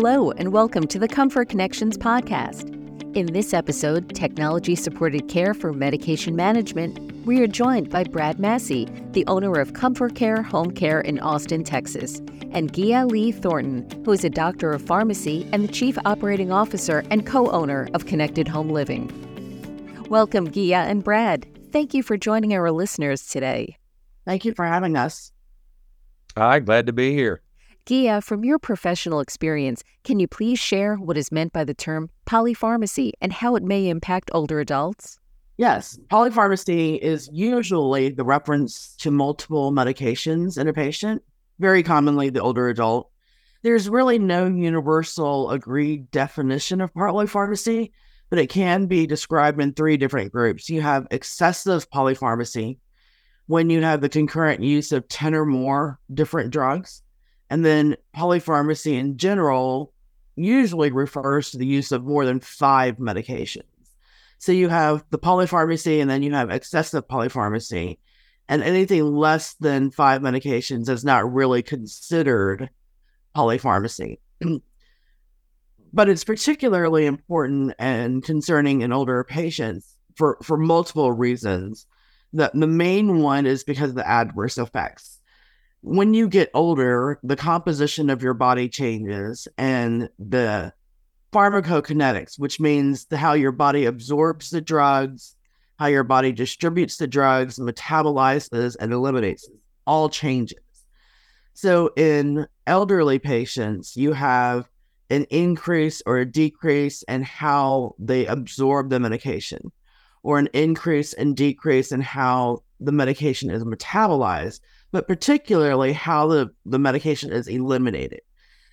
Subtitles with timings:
[0.00, 2.72] Hello, and welcome to the Comfort Connections podcast.
[3.16, 8.86] In this episode, Technology Supported Care for Medication Management, we are joined by Brad Massey,
[9.10, 12.20] the owner of ComForCare Home Care in Austin, Texas,
[12.52, 17.02] and Gia Lee Thornton, who is a doctor of pharmacy and the chief operating officer
[17.10, 19.10] and co owner of Connected Home Living.
[20.08, 21.44] Welcome, Gia and Brad.
[21.72, 23.76] Thank you for joining our listeners today.
[24.24, 25.32] Thank you for having us.
[26.36, 27.42] Hi, glad to be here.
[27.88, 32.10] Gia, from your professional experience, can you please share what is meant by the term
[32.26, 35.18] polypharmacy and how it may impact older adults?
[35.56, 41.22] Yes, polypharmacy is usually the reference to multiple medications in a patient,
[41.60, 43.10] very commonly the older adult.
[43.62, 47.90] There's really no universal agreed definition of polypharmacy,
[48.28, 50.68] but it can be described in three different groups.
[50.68, 52.80] You have excessive polypharmacy,
[53.46, 57.02] when you have the concurrent use of 10 or more different drugs.
[57.50, 59.92] And then polypharmacy in general
[60.36, 63.62] usually refers to the use of more than five medications.
[64.38, 67.98] So you have the polypharmacy and then you have excessive polypharmacy.
[68.48, 72.70] And anything less than five medications is not really considered
[73.36, 74.18] polypharmacy.
[75.92, 81.86] but it's particularly important and concerning in older patients for, for multiple reasons.
[82.32, 85.17] The, the main one is because of the adverse effects
[85.82, 90.72] when you get older, the composition of your body changes and the
[91.32, 95.36] pharmacokinetics, which means the, how your body absorbs the drugs,
[95.78, 99.48] how your body distributes the drugs, metabolizes, and eliminates,
[99.86, 100.58] all changes.
[101.54, 104.68] So, in elderly patients, you have
[105.10, 109.72] an increase or a decrease in how they absorb the medication,
[110.22, 116.50] or an increase and decrease in how the medication is metabolized but particularly how the,
[116.64, 118.20] the medication is eliminated.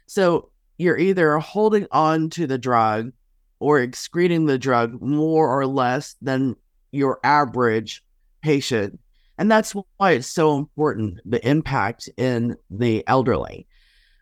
[0.07, 3.11] So you're either holding on to the drug
[3.59, 6.55] or excreting the drug more or less than
[6.91, 8.03] your average
[8.41, 8.99] patient.
[9.37, 13.67] And that's why it's so important the impact in the elderly.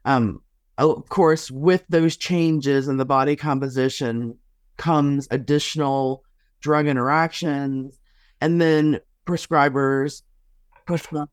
[0.05, 0.41] Um,
[0.77, 4.37] of course, with those changes in the body composition
[4.77, 6.23] comes additional
[6.61, 7.99] drug interactions,
[8.41, 10.23] and then prescribers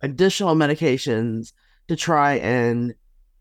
[0.03, 1.53] additional medications
[1.89, 2.95] to try and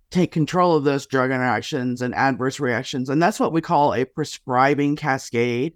[0.10, 3.10] take control of those drug interactions and adverse reactions.
[3.10, 5.74] And that's what we call a prescribing cascade.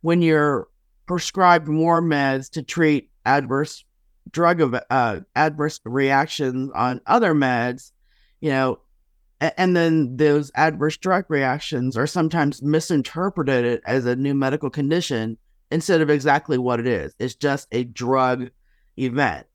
[0.00, 0.68] When you're
[1.06, 3.84] prescribed more meds to treat adverse
[4.30, 7.92] drug of uh, adverse reactions on other meds,
[8.40, 8.80] you know,
[9.40, 15.38] and then those adverse drug reactions are sometimes misinterpreted as a new medical condition
[15.70, 17.14] instead of exactly what it is.
[17.18, 18.50] It's just a drug
[18.98, 19.46] event.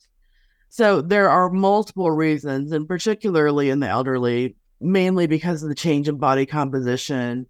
[0.75, 6.09] So there are multiple reasons, and particularly in the elderly, mainly because of the change
[6.09, 7.45] in body composition,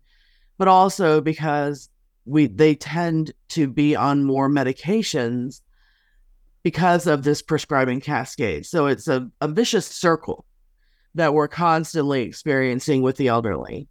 [0.60, 1.90] but also because
[2.26, 5.62] we they tend to be on more medications
[6.62, 8.68] because of this prescribing cascade.
[8.68, 10.46] So it's a, a vicious circle
[11.16, 13.88] that we're constantly experiencing with the elderly.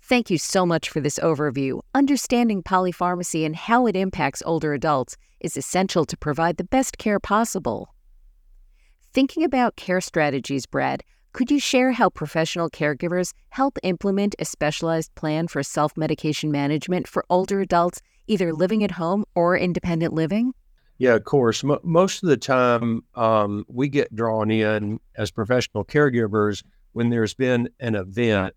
[0.00, 1.82] Thank you so much for this overview.
[1.94, 7.20] Understanding polypharmacy and how it impacts older adults is essential to provide the best care
[7.20, 7.93] possible.
[9.14, 15.14] Thinking about care strategies, Brad, could you share how professional caregivers help implement a specialized
[15.14, 20.52] plan for self medication management for older adults, either living at home or independent living?
[20.98, 21.62] Yeah, of course.
[21.62, 27.34] M- most of the time, um, we get drawn in as professional caregivers when there's
[27.34, 28.54] been an event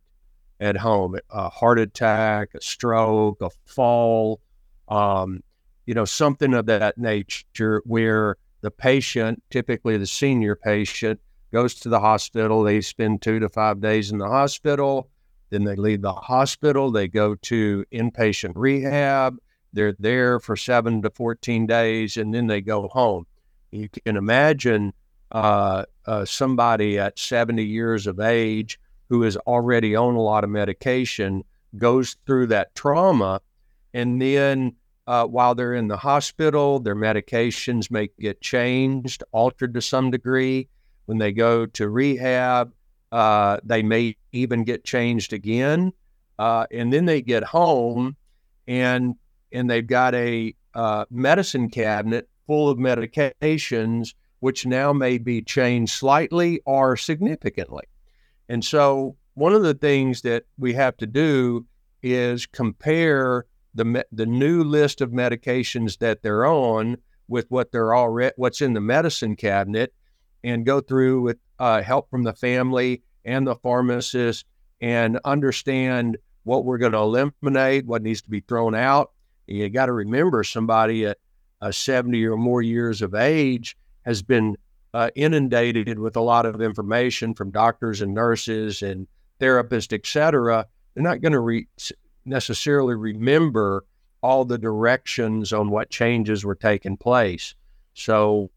[0.59, 4.41] at home a heart attack, a stroke, a fall,
[4.87, 5.43] um,
[5.85, 11.19] you know, something of that nature where the patient, typically the senior patient,
[11.51, 12.63] goes to the hospital.
[12.63, 15.09] They spend two to five days in the hospital.
[15.49, 16.91] Then they leave the hospital.
[16.91, 19.37] They go to inpatient rehab.
[19.73, 23.25] They're there for seven to 14 days, and then they go home.
[23.71, 24.93] You can imagine
[25.31, 28.79] uh, uh, somebody at 70 years of age
[29.09, 31.43] who is already on a lot of medication
[31.77, 33.41] goes through that trauma
[33.93, 34.73] and then
[35.07, 36.79] uh, while they're in the hospital.
[36.79, 40.67] Their medications may get changed, altered to some degree.
[41.05, 42.73] When they go to rehab,
[43.11, 45.93] uh, they may even get changed again.
[46.37, 48.15] Uh, and then they get home
[48.67, 49.15] and
[49.51, 55.93] and they've got a uh, medicine cabinet full of medications, which now may be changed
[55.93, 57.85] slightly or significantly.
[58.49, 61.65] And so, one of the things that we have to do
[62.03, 66.97] is compare the the new list of medications that they're on
[67.27, 69.93] with what they're already what's in the medicine cabinet,
[70.43, 74.45] and go through with uh, help from the family and the pharmacist
[74.81, 79.11] and understand what we're going to eliminate, what needs to be thrown out.
[79.47, 81.17] You got to remember somebody at
[81.61, 83.75] uh, 70 or more years of age
[84.05, 84.55] has been
[84.93, 89.07] uh, inundated with a lot of information from doctors and nurses and
[89.39, 90.65] therapists, et cetera.
[90.93, 91.67] They're not going to re-
[92.27, 93.85] necessarily remember
[94.21, 97.55] all the directions on what changes were taking place.
[97.93, 98.51] So,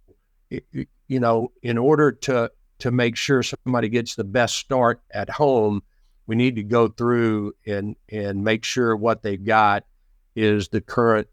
[0.49, 2.51] you know, in order to
[2.81, 5.83] to make sure somebody gets the best start at home,
[6.27, 9.85] we need to go through and and make sure what they've got
[10.35, 11.29] is the current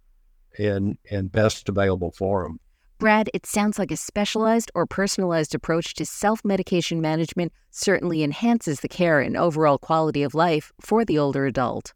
[0.58, 2.60] and and best available for them.
[3.00, 8.80] Brad, it sounds like a specialized or personalized approach to self medication management certainly enhances
[8.80, 11.94] the care and overall quality of life for the older adult.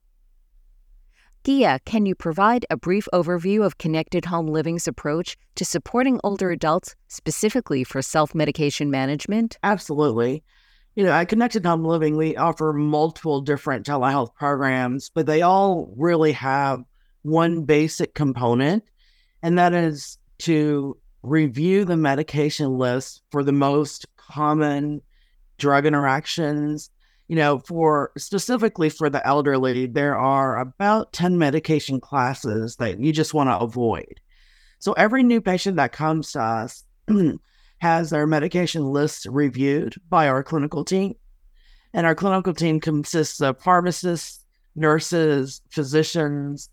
[1.44, 6.52] Gia, can you provide a brief overview of Connected Home Living's approach to supporting older
[6.52, 9.58] adults, specifically for self medication management?
[9.64, 10.44] Absolutely.
[10.94, 15.92] You know, at Connected Home Living, we offer multiple different telehealth programs, but they all
[15.98, 16.84] really have
[17.24, 18.84] one basic component,
[19.42, 25.02] and that is to review the medication list for the most common
[25.58, 26.92] drug interactions
[27.32, 33.14] you know, for specifically for the elderly, there are about 10 medication classes that you
[33.14, 34.20] just want to avoid.
[34.80, 36.84] So every new patient that comes to us
[37.78, 41.14] has their medication list reviewed by our clinical team.
[41.94, 44.44] And our clinical team consists of pharmacists,
[44.76, 46.70] nurses, physicians.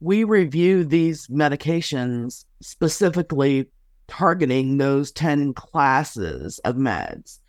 [0.00, 3.68] We review these medications specifically
[4.08, 7.39] targeting those 10 classes of meds.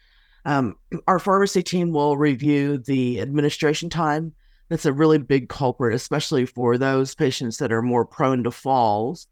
[0.46, 0.76] Um,
[1.08, 4.34] our pharmacy team will review the administration time.
[4.70, 9.28] That's a really big culprit, especially for those patients that are more prone to falls.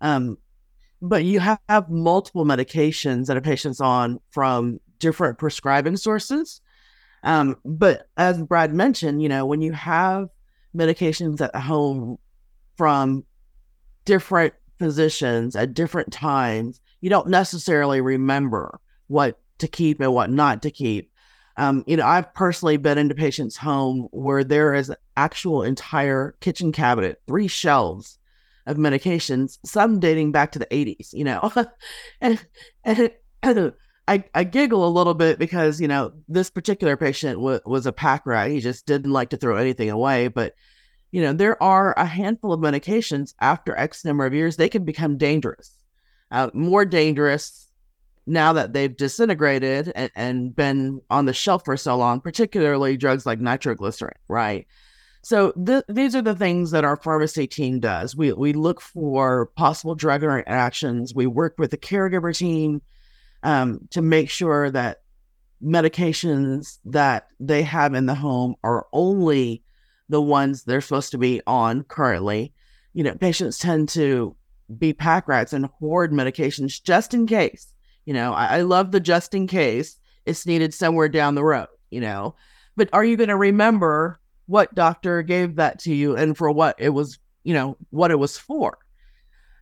[0.00, 0.38] Um,
[1.02, 6.60] but you have, have multiple medications that a patient's on from different prescribing sources.
[7.22, 10.28] Um, but as Brad mentioned, you know, when you have
[10.76, 12.18] medications at home
[12.76, 13.24] from
[14.04, 20.62] different physicians at different times, you don't necessarily remember what to keep and what not
[20.62, 21.10] to keep.
[21.56, 26.70] Um, you know, I've personally been into patients' home where there is actual entire kitchen
[26.70, 28.18] cabinet, three shelves
[28.66, 31.50] of medications, some dating back to the 80s, you know.
[32.20, 32.44] and,
[32.84, 33.12] and,
[34.08, 37.92] I, I giggle a little bit because, you know, this particular patient w- was a
[37.92, 38.50] pack rat.
[38.50, 40.28] He just didn't like to throw anything away.
[40.28, 40.54] But,
[41.10, 44.84] you know, there are a handful of medications after X number of years, they can
[44.84, 45.72] become dangerous,
[46.30, 47.65] uh, more dangerous
[48.26, 53.24] now that they've disintegrated and, and been on the shelf for so long, particularly drugs
[53.24, 54.66] like nitroglycerin, right?
[55.22, 58.14] So th- these are the things that our pharmacy team does.
[58.16, 61.14] We we look for possible drug interactions.
[61.14, 62.82] We work with the caregiver team
[63.42, 64.98] um, to make sure that
[65.62, 69.62] medications that they have in the home are only
[70.08, 72.52] the ones they're supposed to be on currently.
[72.92, 74.36] You know, patients tend to
[74.78, 77.72] be pack rats and hoard medications just in case
[78.06, 81.68] you know, I, I love the just in case it's needed somewhere down the road,
[81.90, 82.34] you know.
[82.76, 86.76] But are you going to remember what doctor gave that to you and for what
[86.78, 88.78] it was, you know, what it was for?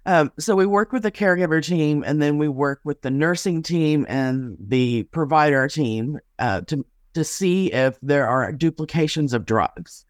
[0.06, 3.62] Um, so we work with the caregiver team and then we work with the nursing
[3.62, 6.84] team and the provider team uh, to
[7.14, 10.04] to see if there are duplications of drugs.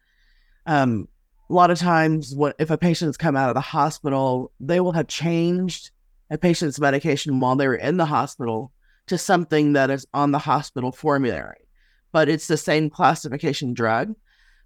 [0.65, 1.07] Um,
[1.49, 4.93] a lot of times, what if a patient's come out of the hospital, they will
[4.93, 5.91] have changed
[6.29, 8.71] a patient's medication while they were in the hospital
[9.07, 11.67] to something that is on the hospital formulary.
[12.11, 14.15] But it's the same classification drug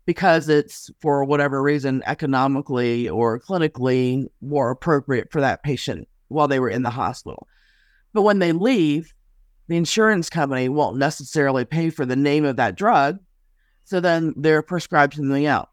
[0.06, 6.60] because it's, for whatever reason, economically or clinically more appropriate for that patient while they
[6.60, 7.48] were in the hospital.
[8.14, 9.14] But when they leave,
[9.68, 13.20] the insurance company won't necessarily pay for the name of that drug.
[13.84, 15.70] So then they're prescribed something else.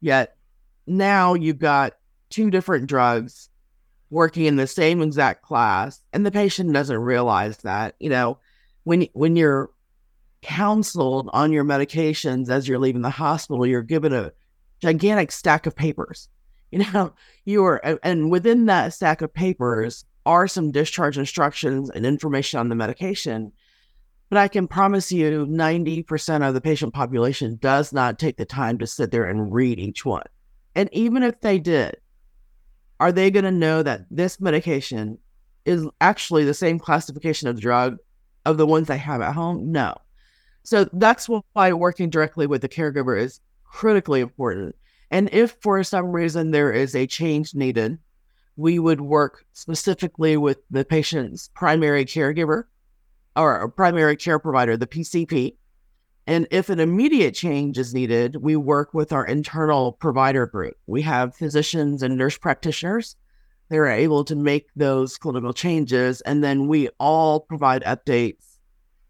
[0.00, 0.36] Yet
[0.86, 1.94] now you've got
[2.30, 3.48] two different drugs
[4.10, 8.38] working in the same exact class and the patient doesn't realize that you know
[8.84, 9.70] when when you're
[10.42, 14.30] counseled on your medications as you're leaving the hospital you're given a
[14.84, 16.28] gigantic stack of papers.
[16.74, 22.04] You know you are and within that stack of papers are some discharge instructions and
[22.04, 23.52] information on the medication.
[24.28, 28.78] But i can promise you 90% of the patient population does not take the time
[28.78, 30.24] to sit there and read each one.
[30.74, 31.94] And even if they did
[33.00, 35.18] are they going to know that this medication
[35.64, 37.98] is actually the same classification of drug
[38.44, 39.72] of the ones they have at home?
[39.72, 39.96] No.
[40.62, 44.74] So that's why working directly with the caregiver is critically important.
[45.10, 47.98] And if for some reason there is a change needed,
[48.56, 52.64] we would work specifically with the patient's primary caregiver
[53.36, 55.56] or primary care provider, the PCP,
[56.26, 60.74] And if an immediate change is needed, we work with our internal provider group.
[60.86, 63.16] We have physicians and nurse practitioners.
[63.68, 66.20] They're able to make those clinical changes.
[66.22, 68.56] And then we all provide updates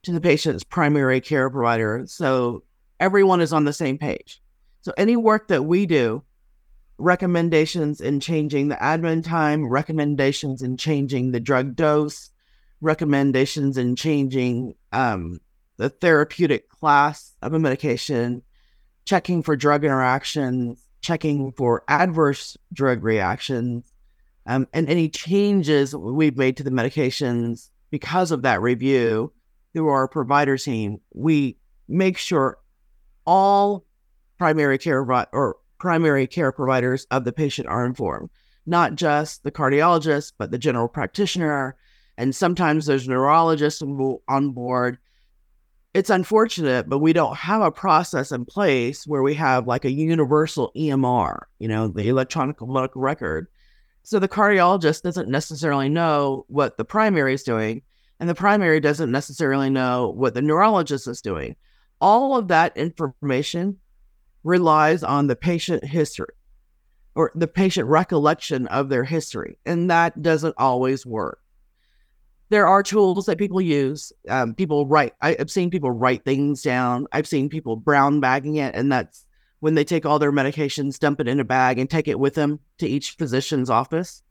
[0.03, 2.05] to the patient's primary care provider.
[2.07, 2.65] So
[2.99, 4.43] everyone is on the same page.
[4.81, 6.25] So any work that we do,
[6.99, 12.31] recommendations in changing the admin time, recommendations in changing the drug dose,
[12.81, 15.41] recommendations in changing um,
[15.77, 18.43] the therapeutic class of a medication,
[19.05, 23.93] checking for drug interactions, checking for adverse drug reactions,
[24.47, 29.33] um, and any changes we've made to the medications because of that review
[29.73, 31.01] through our provider team.
[31.13, 32.59] We make sure
[33.27, 33.85] all
[34.39, 35.01] primary care
[35.33, 38.31] or primary care providers of the patient are informed,
[38.67, 41.77] not just the cardiologist, but the general practitioner.
[42.17, 44.99] And sometimes there's neurologists on board
[45.95, 49.93] it's unfortunate, but we don't have a process in place where we have like a
[49.93, 53.47] universal EMR, you know, the electronic medical record.
[54.03, 57.83] So the cardiologist doesn't necessarily know what the primary is doing,
[58.19, 61.55] and the primary doesn't necessarily know what the neurologist is doing.
[62.01, 63.79] All of that information
[64.43, 66.35] relies on the patient history
[67.15, 71.41] or the patient recollection of their history, and that doesn't always work
[72.51, 74.13] there are tools that people use.
[74.29, 75.15] Um, people write.
[75.21, 77.07] I, have seen people write things down.
[77.13, 79.25] I've seen people brown bagging it, and that's
[79.61, 82.35] when they take all their medications, dump it in a bag, and take it with
[82.35, 84.23] them to each physician's office.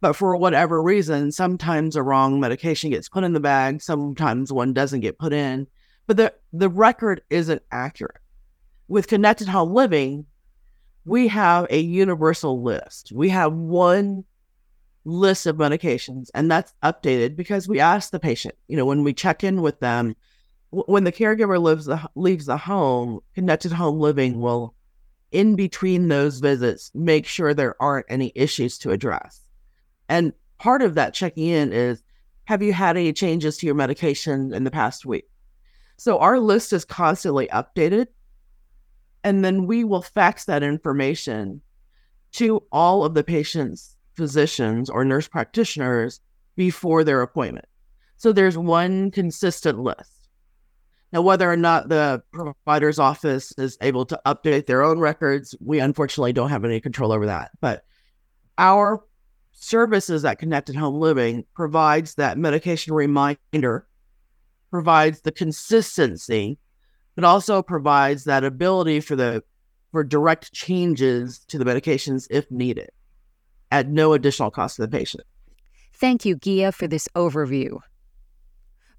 [0.00, 3.82] But for whatever reason, sometimes a wrong medication gets put in the bag.
[3.82, 5.66] Sometimes one doesn't get put in.
[6.06, 8.16] But the the record isn't accurate.
[8.88, 10.26] With connected home living,
[11.04, 13.12] we have a universal list.
[13.14, 14.24] We have one
[15.04, 19.14] list of medications and that's updated because we ask the patient you know when we
[19.14, 20.14] check in with them
[20.70, 24.74] when the caregiver lives the, leaves the home connected home living will
[25.32, 29.40] in between those visits make sure there aren't any issues to address.
[30.08, 32.02] And part of that checking in is
[32.44, 35.28] have you had any changes to your medication in the past week?
[35.96, 38.08] So our list is constantly updated
[39.22, 41.60] and then we will fax that information
[42.32, 46.20] to all of the patients physicians or nurse practitioners
[46.54, 47.64] before their appointment.
[48.18, 50.28] So there's one consistent list.
[51.10, 55.80] Now, whether or not the provider's office is able to update their own records, we
[55.80, 57.50] unfortunately don't have any control over that.
[57.62, 57.82] But
[58.58, 59.02] our
[59.52, 63.86] services at Connected Home Living provides that medication reminder,
[64.70, 66.58] provides the consistency,
[67.14, 69.42] but also provides that ability for the
[69.92, 72.90] for direct changes to the medications if needed
[73.70, 75.24] at no additional cost to the patient.
[75.92, 77.80] Thank you, Gia, for this overview.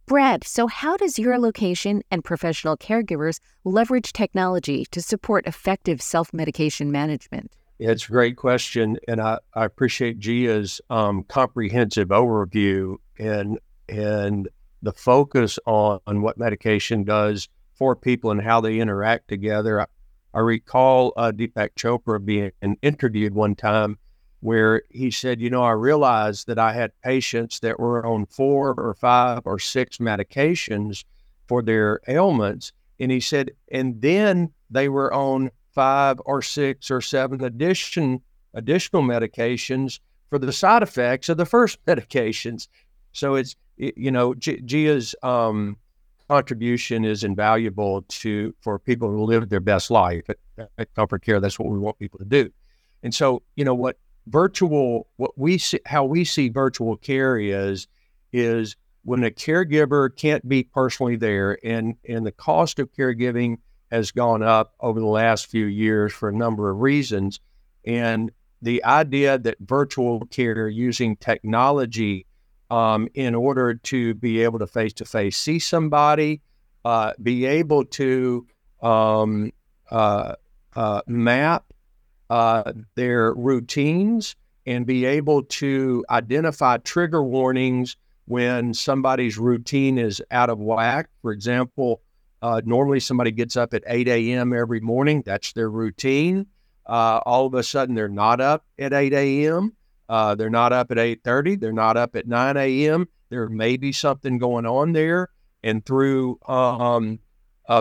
[0.06, 6.34] Brad, so how does your location and professional caregivers leverage technology to support effective self
[6.34, 7.52] medication management?
[7.80, 13.58] It's a great question, and I, I appreciate Gia's um, comprehensive overview and
[13.90, 14.50] and
[14.82, 19.82] the focus on, on what medication does for people and how they interact together.
[19.82, 19.86] I,
[20.34, 22.52] I recall uh, Deepak Chopra being
[22.82, 23.98] interviewed one time
[24.42, 28.74] where he said, You know, I realized that I had patients that were on four
[28.78, 31.06] or five or six medications
[31.48, 32.72] for their ailments.
[33.00, 38.22] And he said, and then they were on five or six or seven addition
[38.54, 42.68] additional medications for the side effects of the first medications.
[43.14, 45.78] So it's you know G- Gia's um,
[46.30, 50.38] contribution is invaluable to for people to live their best life at,
[50.78, 51.42] at ComForCare.
[51.42, 52.50] That's what we want people to do.
[53.04, 53.98] And so you know what
[54.28, 57.88] virtual what we see how we see virtual care is
[58.32, 63.58] is when a caregiver can't be personally there and and the cost of caregiving
[63.92, 67.40] has gone up over the last few years for a number of reasons.
[67.86, 72.26] And the idea that virtual care using technology
[72.70, 76.42] um, in order to be able to face to face see somebody
[76.86, 78.48] uh, be able to
[78.82, 79.52] um,
[79.90, 80.36] uh,
[80.76, 81.71] uh, map
[82.32, 90.50] uh, their routines and be able to identify trigger warnings when somebody's routine is out
[90.50, 91.10] of whack.
[91.22, 92.02] For example,
[92.42, 94.54] uh, normally somebody gets up at 8 a.m.
[94.54, 95.24] every morning.
[95.26, 96.46] That's their routine.
[96.86, 99.74] Uh, all of a sudden, they're not up at 8 a.m.
[100.08, 101.60] Uh, they're not up at 8:30.
[101.60, 103.10] They're not up at 9 a.m.
[103.30, 105.28] There may be something going on there,
[105.64, 107.20] and through um,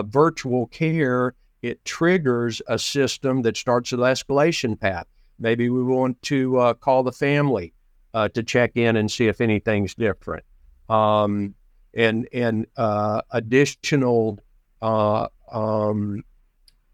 [0.05, 5.07] virtual care, it triggers a system that starts an escalation path.
[5.39, 7.73] Maybe we want to uh, call the family
[8.13, 10.43] uh, to check in and see if anything's different.
[10.89, 11.55] Um,
[11.93, 14.39] and and uh, additional
[14.81, 16.23] uh, um,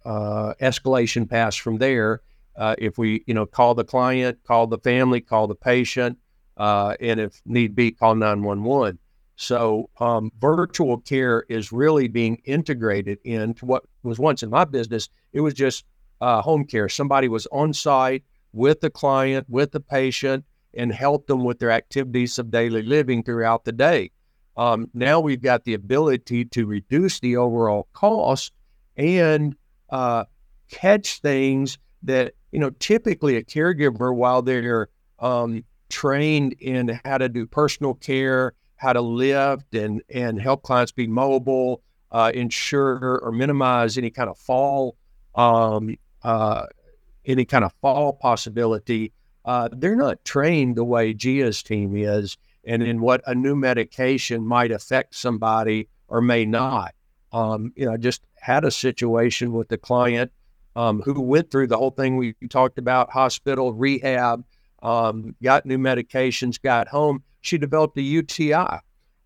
[0.05, 2.21] uh, escalation paths from there.
[2.55, 6.17] Uh, if we, you know, call the client, call the family, call the patient,
[6.57, 8.97] and if need be, call 911.
[9.35, 15.09] So um, virtual care is really being integrated into what was once in my business.
[15.33, 15.85] It was just
[16.21, 16.89] uh, home care.
[16.89, 18.23] Somebody was on site
[18.53, 23.23] with the client, with the patient, and helped them with their activities of daily living
[23.23, 24.11] throughout the day.
[24.55, 28.51] Um, now we've got the ability to reduce the overall cost
[28.95, 29.55] and
[29.89, 30.25] uh,
[30.71, 37.29] catch things that you know typically a caregiver while they're um, trained in how to
[37.29, 43.31] do personal care how to lift and and help clients be mobile uh, ensure or
[43.31, 44.95] minimize any kind of fall
[45.35, 46.65] um, uh,
[47.25, 49.13] any kind of fall possibility
[49.45, 54.45] uh, they're not trained the way Gia's team is and in what a new medication
[54.45, 56.93] might affect somebody or may not
[57.31, 60.31] um, you know, I just had a situation with the client
[60.75, 64.45] um, who went through the whole thing we talked about hospital, rehab,
[64.83, 67.23] um, got new medications, got home.
[67.41, 68.79] She developed a UTI.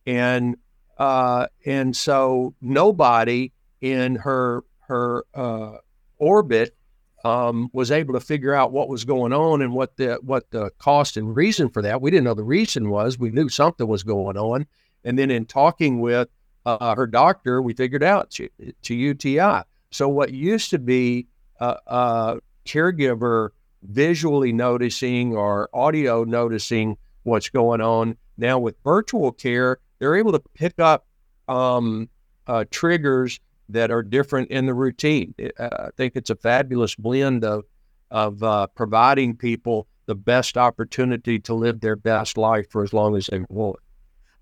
[0.05, 0.55] And
[1.01, 5.77] uh, and so nobody in her her uh,
[6.20, 6.75] orbit
[7.24, 10.70] um, was able to figure out what was going on and what the what the
[10.77, 12.03] cost and reason for that.
[12.03, 13.17] We didn't know the reason was.
[13.17, 14.67] We knew something was going on,
[15.03, 16.29] and then in talking with
[16.67, 18.48] uh, her doctor, we figured out to,
[18.84, 19.63] to UTI.
[19.89, 21.25] So what used to be
[21.60, 23.50] a, a caregiver
[23.81, 30.41] visually noticing or audio noticing what's going on, now with virtual care, they're able to
[30.55, 31.05] pick up
[31.48, 32.10] um,
[32.48, 33.39] uh, triggers
[33.70, 35.34] that are different in the routine.
[35.58, 37.63] Uh, I think it's a fabulous blend of
[38.10, 43.15] of uh, providing people the best opportunity to live their best life for as long
[43.15, 43.77] as they want.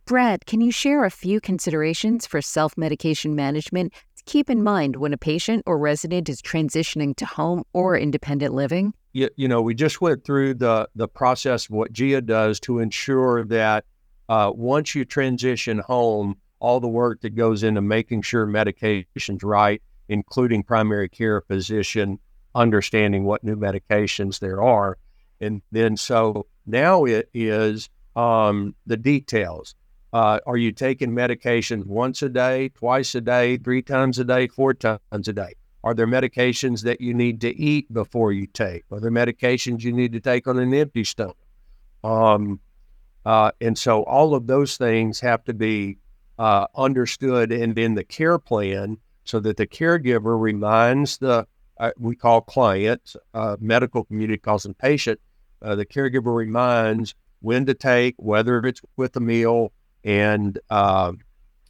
[0.05, 4.95] Brad, can you share a few considerations for self medication management to keep in mind
[4.95, 8.93] when a patient or resident is transitioning to home or independent living?
[9.11, 12.79] You, you know, we just went through the, the process of what Gia does to
[12.79, 13.83] ensure that
[14.29, 19.81] uh, once you transition home, all the work that goes into making sure medication's right,
[20.07, 22.19] including primary care physician,
[22.53, 24.97] understanding what new medications there are.
[25.41, 29.73] And then so now it is um, the details.
[30.11, 34.47] Uh, are you taking medications once a day, twice a day, three times a day,
[34.47, 35.53] four times a day?
[35.83, 38.83] Are there medications that you need to eat before you take?
[38.91, 41.37] Are there medications you need to take on an empty stomach?
[42.03, 42.59] Um,
[43.25, 45.97] uh, and so all of those things have to be
[46.37, 51.45] uh, understood and in the care plan so that the caregiver reminds the,
[51.79, 55.19] uh, we call client, uh, medical community calls them patient,
[55.61, 59.71] uh, the caregiver reminds when to take, whether it's with a meal,
[60.03, 61.11] and uh,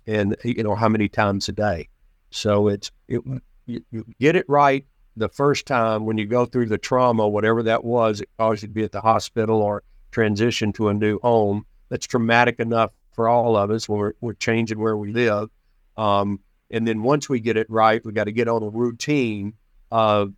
[0.08, 1.90] and you know how many times a day.
[2.32, 3.22] So it's it,
[3.66, 4.86] you, you, get it right
[5.16, 8.68] the first time when you go through the trauma, whatever that was, it caused you
[8.68, 11.66] to be at the hospital or transition to a new home.
[11.90, 15.50] That's traumatic enough for all of us when we're, we're changing where we live.
[15.98, 16.40] Um,
[16.72, 19.54] and then once we get it right, we got to get on a routine
[19.92, 20.34] of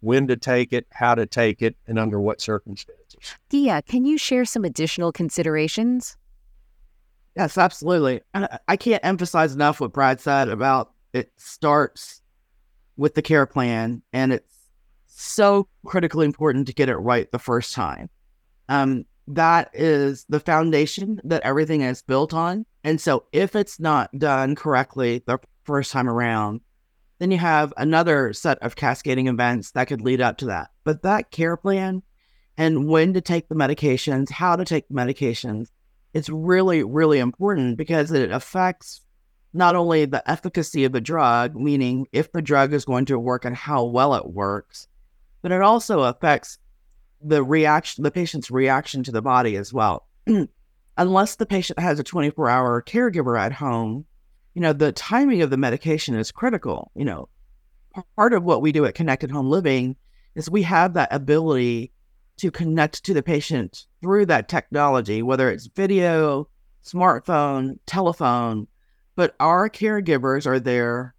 [0.00, 3.36] when to take it, how to take it, and under what circumstances.
[3.50, 6.16] Gia, can you share some additional considerations?
[7.36, 8.20] Yes, absolutely.
[8.66, 12.20] I can't emphasize enough what Brad said about it starts
[12.96, 14.56] with the care plan, and it's
[15.06, 18.10] so critically important to get it right the first time.
[18.68, 22.64] Um, that is the foundation that everything is built on.
[22.84, 26.62] And so, if it's not done correctly the first time around,
[27.18, 30.70] then you have another set of cascading events that could lead up to that.
[30.84, 32.02] But that care plan
[32.56, 35.68] and when to take the medications, how to take the medications,
[36.14, 39.02] it's really, really important because it affects
[39.52, 43.44] not only the efficacy of the drug, meaning if the drug is going to work
[43.44, 44.88] and how well it works,
[45.40, 46.58] but it also affects
[47.22, 50.06] the reaction, the patient's reaction to the body as well.
[50.96, 54.04] Unless the patient has a 24 hour caregiver at home,
[54.54, 56.90] you know, the timing of the medication is critical.
[56.94, 57.28] You know,
[58.16, 59.96] part of what we do at Connected Home Living
[60.34, 61.92] is we have that ability
[62.38, 66.48] to connect to the patient through that technology, whether it's video,
[66.84, 68.66] smartphone, telephone.
[69.16, 71.14] But our caregivers are there,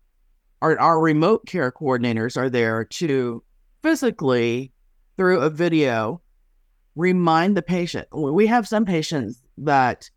[0.61, 3.43] our, our remote care coordinators are there to
[3.83, 4.71] physically,
[5.19, 6.21] through a video,
[6.95, 8.07] remind the patient.
[8.13, 10.09] We have some patients that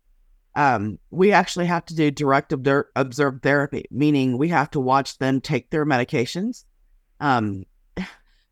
[0.55, 5.17] um, we actually have to do direct observe, observed therapy, meaning we have to watch
[5.17, 6.63] them take their medications.
[7.19, 7.65] Um,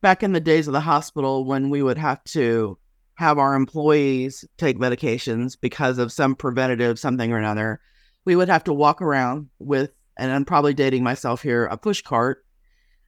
[0.01, 2.77] back in the days of the hospital when we would have to
[3.15, 7.79] have our employees take medications because of some preventative something or another,
[8.25, 12.01] we would have to walk around with and I'm probably dating myself here, a push
[12.01, 12.43] cart,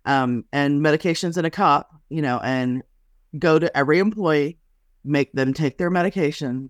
[0.06, 2.84] um, and medications in a cup, you know, and
[3.38, 4.58] go to every employee,
[5.04, 6.70] make them take their medications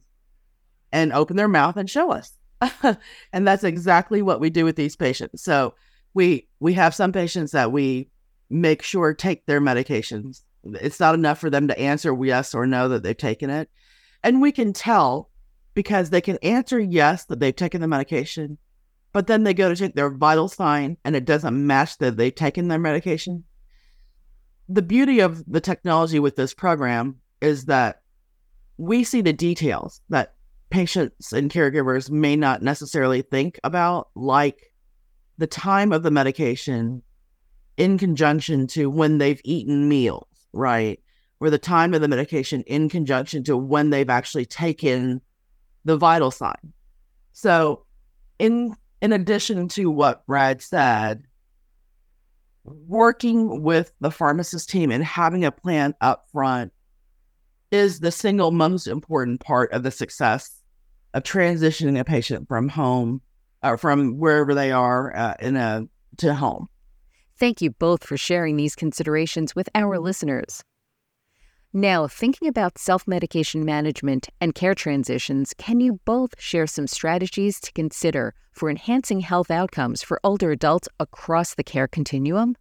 [0.92, 2.34] and open their mouth and show us.
[3.34, 5.44] and that's exactly what we do with these patients.
[5.44, 5.76] So
[6.14, 8.10] we we have some patients that we
[8.50, 10.44] make sure take their medications.
[10.64, 13.70] It's not enough for them to answer yes or no that they've taken it.
[14.24, 15.30] And we can tell
[15.74, 18.58] because they can answer yes that they've taken the medication,
[19.12, 22.34] but then they go to take their vital sign and it doesn't match that they've
[22.34, 23.44] taken their medication.
[24.70, 28.02] The beauty of the technology with this program is that
[28.78, 30.36] we see the details that
[30.70, 34.74] patients and caregivers may not necessarily think about, like
[35.38, 37.04] the time of the medication
[37.78, 41.00] in conjunction to when they've eaten meals, right?
[41.40, 45.22] Or the time of the medication in conjunction to when they've actually taken
[45.86, 46.74] the vital sign.
[47.34, 47.86] So,
[48.40, 51.24] in in addition to what Brad said,
[52.64, 56.72] working with the pharmacist team and having a plan up front
[57.72, 60.62] is the single most important part of the success
[61.14, 63.22] of transitioning a patient from home
[63.64, 66.68] or from wherever they are uh, in a to home.
[67.40, 70.64] Thank you both for sharing these considerations with our listeners.
[71.76, 77.60] Now, thinking about self medication management and care transitions, can you both share some strategies
[77.62, 82.56] to consider for enhancing health outcomes for older adults across the care continuum?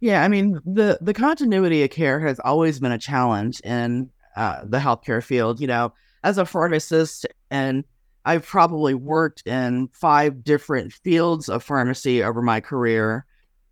[0.00, 4.62] Yeah, I mean, the, the continuity of care has always been a challenge in uh,
[4.64, 5.60] the healthcare field.
[5.60, 5.92] You know,
[6.24, 7.84] as a pharmacist, and
[8.24, 13.24] I've probably worked in five different fields of pharmacy over my career,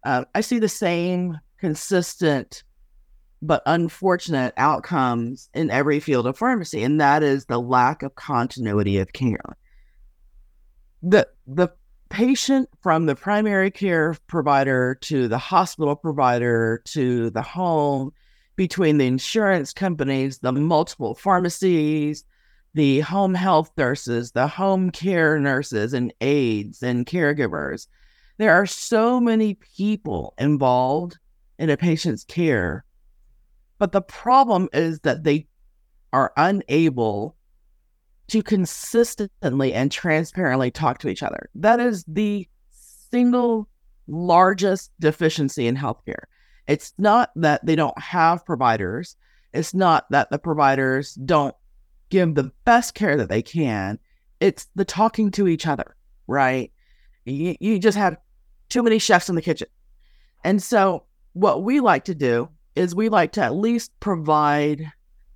[0.05, 2.63] uh, I see the same consistent
[3.43, 8.99] but unfortunate outcomes in every field of pharmacy, and that is the lack of continuity
[8.99, 9.57] of care.
[11.03, 11.69] The the
[12.09, 18.13] patient from the primary care provider to the hospital provider to the home,
[18.57, 22.25] between the insurance companies, the multiple pharmacies,
[22.75, 27.87] the home health nurses, the home care nurses and aides and caregivers.
[28.39, 31.19] There are so many people involved
[31.59, 32.85] in a patient's care
[33.83, 35.49] but the problem is that they
[36.13, 37.35] are unable
[38.29, 41.51] to consistently and transparently talk to each other.
[41.57, 43.69] That is the single
[44.07, 46.27] largest deficiency in healthcare.
[46.69, 49.17] It's not that they don't have providers,
[49.53, 51.57] it's not that the providers don't
[52.09, 53.99] give the best care that they can.
[54.39, 55.97] It's the talking to each other,
[56.29, 56.71] right?
[57.25, 58.17] You, you just have
[58.69, 59.67] too many chefs in the kitchen.
[60.45, 64.91] And so, what we like to do is we like to at least provide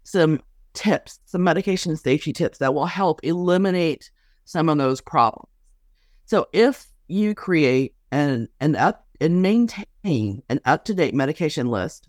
[0.05, 0.41] some
[0.75, 4.11] tips, some medication safety tips that will help eliminate
[4.45, 5.49] some of those problems.
[6.27, 12.09] So if you create an an up and maintain an up-to-date medication list,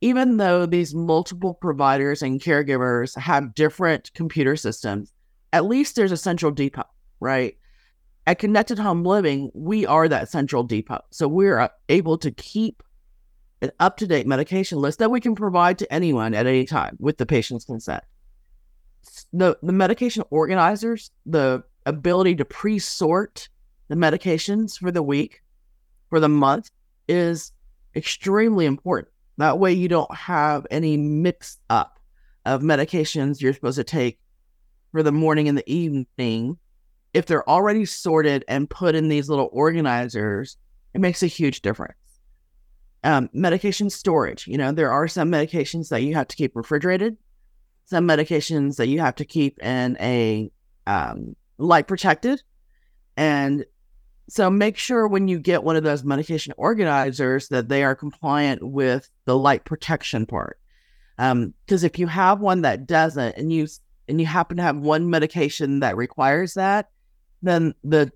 [0.00, 5.12] even though these multiple providers and caregivers have different computer systems,
[5.52, 6.84] at least there's a central depot,
[7.20, 7.56] right?
[8.26, 11.02] At Connected Home Living, we are that central depot.
[11.10, 12.82] So we're uh, able to keep
[13.62, 16.96] an up to date medication list that we can provide to anyone at any time
[16.98, 18.02] with the patient's consent.
[19.32, 23.48] The, the medication organizers, the ability to pre sort
[23.88, 25.42] the medications for the week,
[26.08, 26.70] for the month,
[27.08, 27.52] is
[27.94, 29.12] extremely important.
[29.38, 31.98] That way, you don't have any mix up
[32.44, 34.18] of medications you're supposed to take
[34.92, 36.58] for the morning and the evening.
[37.12, 40.56] If they're already sorted and put in these little organizers,
[40.94, 41.94] it makes a huge difference
[43.04, 44.46] um, medication storage.
[44.46, 47.16] You know, there are some medications that you have to keep refrigerated,
[47.86, 50.50] some medications that you have to keep in a
[50.86, 52.42] um, light protected.
[53.16, 53.64] And
[54.28, 58.62] so make sure when you get one of those medication organizers that they are compliant
[58.62, 60.58] with the light protection part.
[61.16, 63.66] Because um, if you have one that doesn't and you
[64.08, 66.90] and you happen to have one medication that requires that,
[67.42, 68.10] then the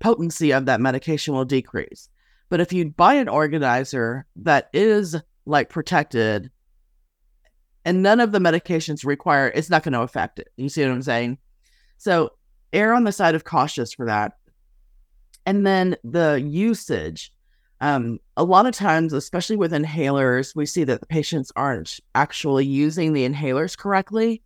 [0.00, 2.08] potency of that medication will decrease.
[2.52, 6.50] But if you buy an organizer that is like protected
[7.86, 10.48] and none of the medications require, it's not going to affect it.
[10.58, 11.38] You see what I'm saying?
[11.96, 12.32] So
[12.74, 14.32] err on the side of cautious for that.
[15.46, 17.32] And then the usage.
[17.80, 22.66] Um, a lot of times, especially with inhalers, we see that the patients aren't actually
[22.66, 24.42] using the inhalers correctly.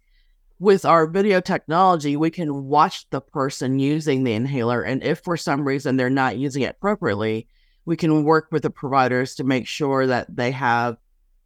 [0.60, 4.82] With our video technology, we can watch the person using the inhaler.
[4.82, 7.48] And if for some reason they're not using it appropriately,
[7.86, 10.98] we can work with the providers to make sure that they have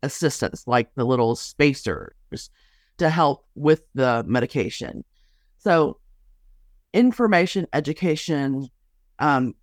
[0.03, 2.51] assistance, like the little spacers,
[2.97, 5.05] to help with the medication.
[5.59, 5.99] So,
[6.93, 8.69] information, education,
[9.19, 9.55] um,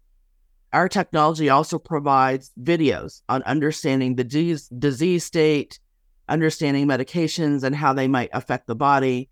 [0.74, 5.80] Our technology also provides videos on understanding the disease, disease state,
[6.28, 9.30] understanding medications and how they might affect the body,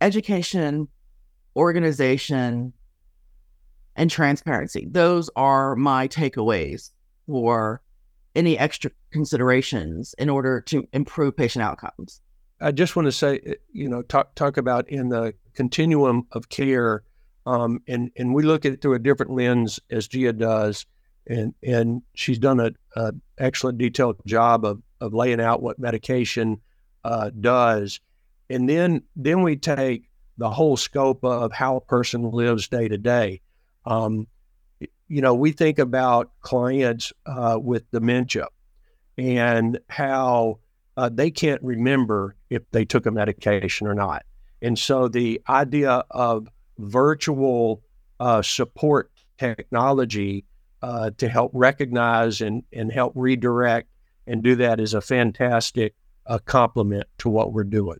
[0.00, 0.88] education,
[1.54, 2.72] organization,
[3.96, 4.86] and transparency.
[4.90, 6.90] Those are my takeaways
[7.26, 7.82] for
[8.34, 12.20] any extra considerations in order to improve patient outcomes.
[12.60, 16.48] I just want to say, eh, you know, talk talk about in the continuum of
[16.48, 17.02] care,
[17.46, 20.86] um, and and we look at it through a different lens as Gia does,
[21.26, 26.60] and and she's done a, a excellent detailed job of of laying out what medication
[27.04, 27.98] uh, does,
[28.50, 32.98] and then then we take the whole scope of how a person lives day to
[32.98, 33.40] day.
[33.86, 34.26] Um,
[35.08, 38.46] you know, we think about clients uh, with dementia
[39.18, 40.60] and how
[40.96, 44.24] uh, they can't remember if they took a medication or not.
[44.62, 47.82] And so the idea of virtual
[48.18, 50.44] uh, support technology
[50.82, 53.88] uh, to help recognize and, and help redirect
[54.26, 55.94] and do that is a fantastic
[56.26, 57.98] uh, complement to what we're doing.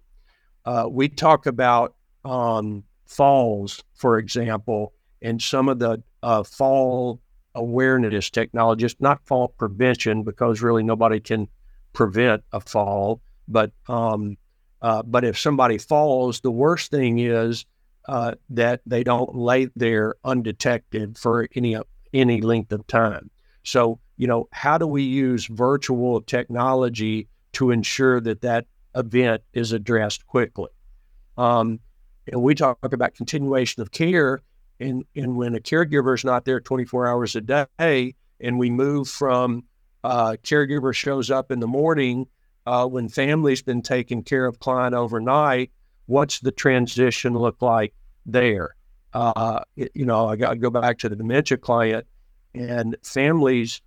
[0.64, 7.20] Uh, we talk about um, falls, for example, and some of the uh, fall
[7.54, 11.48] awareness technologies, not fall prevention, because really nobody can
[11.92, 13.20] prevent a fall.
[13.48, 14.36] But um,
[14.82, 17.66] uh, but if somebody falls, the worst thing is
[18.08, 21.76] uh, that they don't lay there undetected for any
[22.12, 23.30] any length of time.
[23.62, 29.72] So you know, how do we use virtual technology to ensure that that event is
[29.72, 30.68] addressed quickly?
[31.36, 31.80] Um,
[32.26, 34.40] and we talk about continuation of care
[34.80, 39.08] and, and when a caregiver is not there 24 hours a day, and we move
[39.08, 39.64] from
[40.02, 42.26] uh, caregiver shows up in the morning
[42.66, 45.70] uh, when family's been taking care of client overnight,
[46.06, 48.74] what's the transition look like there?
[49.12, 52.06] Uh, you know, I, got, to go back to the dementia client,
[52.54, 53.82] and families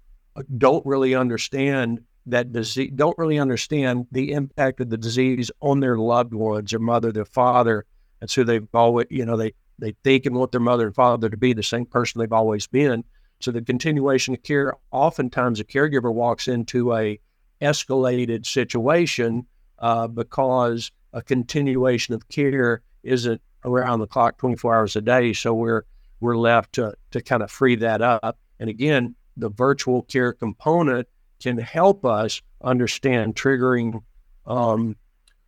[0.58, 5.98] don't really understand that disease, don't really understand the impact of the disease on their
[5.98, 7.86] loved ones, their mother, their father.
[8.22, 11.30] And so they've always, you know, they they think and want their mother and father
[11.30, 13.04] to be the same person they've always been.
[13.40, 17.20] So the continuation of care, oftentimes a caregiver walks into a
[17.62, 19.46] escalated situation
[19.80, 25.34] uh, because a continuation of care isn't around the clock 24 hours a day.
[25.34, 25.84] So we're
[26.20, 28.38] we're left to to kind of free that up.
[28.60, 31.08] And again, the virtual care component
[31.42, 34.02] can help us understand triggering
[34.46, 34.96] um,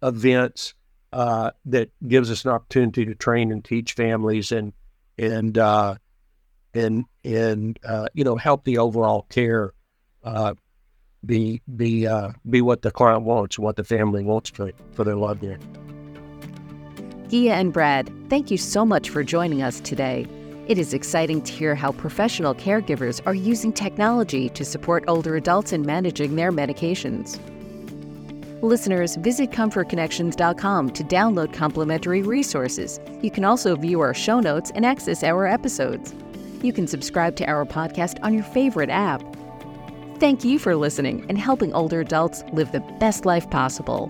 [0.04, 0.74] events
[1.16, 4.74] uh, that gives us an opportunity to train and teach families and
[5.18, 5.96] and uh,
[6.74, 9.72] and and uh, you know help the overall care
[10.26, 10.54] uh,
[11.26, 15.16] be be uh, be what the client wants, what the family wants for, for their
[15.16, 15.62] loved one.
[17.30, 20.28] Gia and Brad, thank you so much for joining us today.
[20.68, 25.72] It is exciting to hear how professional caregivers are using technology to support older adults
[25.72, 27.40] in managing their medications.
[28.62, 33.00] Listeners, visit comfortconnections.com to download complimentary resources.
[33.22, 36.16] You can also view our show notes and access our episodes.
[36.62, 39.22] You can subscribe to our podcast on your favorite app.
[40.20, 44.10] Thank you for listening and helping older adults live the best life possible.